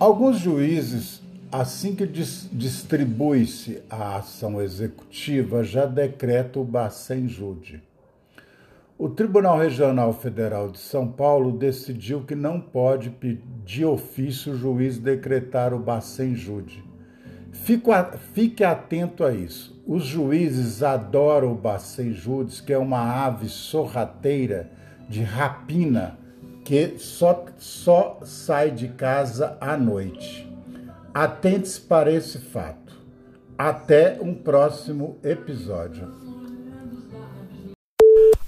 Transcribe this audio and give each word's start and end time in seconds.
Alguns 0.00 0.38
juízes, 0.38 1.20
assim 1.50 1.96
que 1.96 2.06
dis 2.06 2.48
distribui-se 2.52 3.82
a 3.90 4.18
ação 4.18 4.62
executiva, 4.62 5.64
já 5.64 5.86
decretam 5.86 6.62
o 6.62 6.64
bacen-jude. 6.64 7.82
O 8.96 9.08
Tribunal 9.08 9.58
Regional 9.58 10.12
Federal 10.12 10.70
de 10.70 10.78
São 10.78 11.08
Paulo 11.08 11.50
decidiu 11.50 12.22
que 12.22 12.36
não 12.36 12.60
pode 12.60 13.12
de 13.64 13.84
ofício 13.84 14.52
o 14.52 14.56
juiz 14.56 14.98
decretar 14.98 15.74
o 15.74 15.80
bacen-jude. 15.80 16.84
Fique 18.32 18.62
atento 18.62 19.24
a 19.24 19.32
isso. 19.32 19.82
Os 19.84 20.04
juízes 20.04 20.80
adoram 20.84 21.50
o 21.52 21.56
bacen-judes, 21.56 22.60
que 22.60 22.72
é 22.72 22.78
uma 22.78 23.00
ave 23.00 23.48
sorrateira 23.48 24.70
de 25.08 25.22
rapina 25.24 26.16
que 26.68 26.96
só, 26.98 27.46
só 27.56 28.18
sai 28.24 28.70
de 28.70 28.88
casa 28.88 29.56
à 29.58 29.74
noite. 29.74 30.46
Atente-se 31.14 31.80
para 31.80 32.12
esse 32.12 32.36
fato. 32.36 32.92
Até 33.56 34.18
um 34.20 34.34
próximo 34.34 35.16
episódio. 35.24 36.06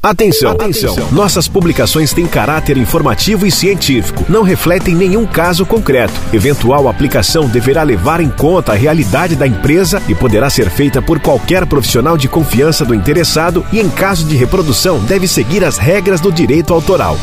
Atenção, 0.02 0.52
atenção! 0.52 0.94
Nossas 1.12 1.48
publicações 1.48 2.12
têm 2.12 2.27
caráter 2.27 2.77
informativo 2.77 3.46
e 3.46 3.50
científico, 3.50 4.24
não 4.28 4.42
refletem 4.42 4.94
nenhum 4.94 5.27
caso 5.27 5.64
concreto. 5.64 6.12
Eventual 6.30 6.88
aplicação 6.88 7.48
deverá 7.48 7.82
levar 7.82 8.20
em 8.20 8.30
conta 8.30 8.72
a 8.72 8.77
realidade 8.77 9.34
da 9.34 9.46
empresa 9.46 10.02
e 10.08 10.14
poderá 10.14 10.50
ser 10.50 10.68
feita 10.68 11.00
por 11.00 11.20
qualquer 11.20 11.64
profissional 11.64 12.18
de 12.18 12.28
confiança 12.28 12.84
do 12.84 12.94
interessado 12.94 13.64
e, 13.72 13.80
em 13.80 13.88
caso 13.88 14.27
de 14.27 14.36
reprodução, 14.36 14.98
deve 15.05 15.27
seguir 15.27 15.64
as 15.64 15.78
regras 15.78 16.20
do 16.20 16.30
direito 16.30 16.74
autoral. 16.74 17.16